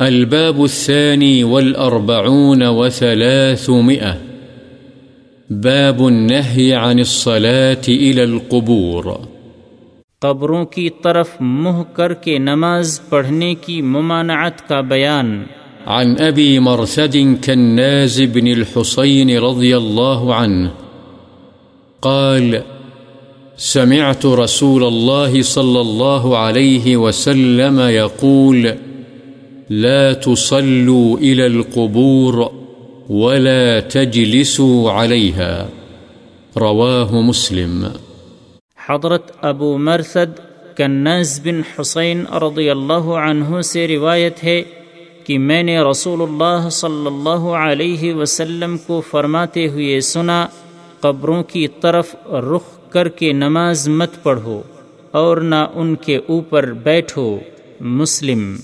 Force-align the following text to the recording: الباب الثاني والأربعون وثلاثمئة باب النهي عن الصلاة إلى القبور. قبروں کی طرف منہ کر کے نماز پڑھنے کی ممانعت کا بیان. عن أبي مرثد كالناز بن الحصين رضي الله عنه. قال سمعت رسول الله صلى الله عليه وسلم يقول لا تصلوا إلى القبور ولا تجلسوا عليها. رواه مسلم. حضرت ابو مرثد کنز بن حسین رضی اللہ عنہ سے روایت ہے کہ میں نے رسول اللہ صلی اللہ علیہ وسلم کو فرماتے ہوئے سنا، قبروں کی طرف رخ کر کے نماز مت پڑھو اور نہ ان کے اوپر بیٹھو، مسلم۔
الباب 0.00 0.64
الثاني 0.64 1.44
والأربعون 1.44 2.62
وثلاثمئة 2.62 4.12
باب 5.50 6.06
النهي 6.06 6.74
عن 6.74 6.98
الصلاة 6.98 7.88
إلى 7.88 8.22
القبور. 8.24 9.04
قبروں 10.22 10.64
کی 10.64 10.90
طرف 10.90 11.28
منہ 11.40 11.82
کر 11.92 12.14
کے 12.14 12.38
نماز 12.38 13.00
پڑھنے 13.08 13.54
کی 13.54 13.82
ممانعت 13.82 14.68
کا 14.68 14.80
بیان. 14.80 15.42
عن 15.86 16.14
أبي 16.18 16.58
مرثد 16.58 17.16
كالناز 17.40 18.22
بن 18.32 18.46
الحصين 18.46 19.38
رضي 19.38 19.76
الله 19.76 20.32
عنه. 20.32 20.68
قال 22.00 22.54
سمعت 23.56 24.26
رسول 24.26 24.84
الله 24.84 25.42
صلى 25.42 25.80
الله 25.80 26.38
عليه 26.38 26.96
وسلم 26.96 27.80
يقول 27.80 28.68
لا 29.70 30.12
تصلوا 30.12 31.18
إلى 31.20 31.42
القبور 31.42 32.34
ولا 33.08 33.80
تجلسوا 33.80 34.90
عليها. 34.90 35.66
رواه 36.56 37.20
مسلم. 37.20 37.86
حضرت 38.88 39.32
ابو 39.40 39.78
مرثد 39.78 40.40
کنز 40.76 41.40
بن 41.44 41.60
حسین 41.80 42.24
رضی 42.32 42.70
اللہ 42.70 42.92
عنہ 42.92 43.60
سے 43.60 43.88
روایت 43.88 44.44
ہے 44.44 44.62
کہ 45.24 45.38
میں 45.38 45.62
نے 45.62 45.78
رسول 45.80 46.22
اللہ 46.22 46.68
صلی 46.68 47.06
اللہ 47.06 47.48
علیہ 47.48 48.14
وسلم 48.14 48.76
کو 48.86 49.00
فرماتے 49.00 49.68
ہوئے 49.68 50.00
سنا، 50.00 50.46
قبروں 51.00 51.42
کی 51.42 51.68
طرف 51.68 52.16
رخ 52.26 52.90
کر 52.90 53.08
کے 53.08 53.32
نماز 53.32 53.88
مت 53.88 54.22
پڑھو 54.22 54.62
اور 55.10 55.36
نہ 55.36 55.66
ان 55.74 55.94
کے 55.94 56.16
اوپر 56.16 56.72
بیٹھو، 56.72 57.38
مسلم۔ 57.80 58.56